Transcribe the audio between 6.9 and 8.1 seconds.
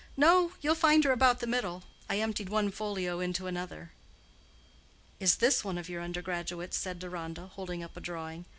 Deronda, holding up a